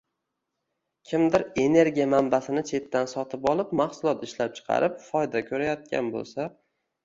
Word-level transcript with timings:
–kimdir 1.11 1.45
energiya 1.63 2.07
manbasini 2.15 2.65
chetdan 2.71 3.11
sotib 3.13 3.47
olib, 3.53 3.77
mahsulot 3.83 4.27
ishlab 4.31 4.59
chiqarib 4.59 4.99
foyda 5.07 5.47
ko‘rayotgan 5.55 6.15
bo‘lsa 6.19 6.53